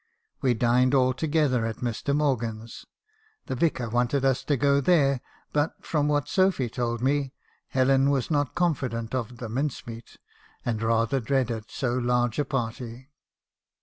We 0.41 0.55
dined 0.55 0.95
all 0.95 1.13
together 1.13 1.63
at 1.67 1.77
Mr. 1.85 2.15
Morgan's 2.15 2.87
(the 3.45 3.53
Vicar 3.53 3.87
wanted 3.87 4.25
us 4.25 4.43
to 4.45 4.57
go 4.57 4.81
there; 4.81 5.21
but, 5.53 5.75
from 5.85 6.07
what 6.07 6.27
Sophy 6.27 6.69
told 6.69 7.03
me, 7.03 7.33
Helen 7.67 8.09
was 8.09 8.31
not 8.31 8.55
confident 8.55 9.13
of 9.13 9.37
the 9.37 9.47
mince 9.47 9.85
meat, 9.85 10.17
and 10.65 10.81
rather 10.81 11.19
dreaded 11.19 11.69
so 11.69 11.93
large 11.95 12.39
a 12.39 12.45
party). 12.45 13.11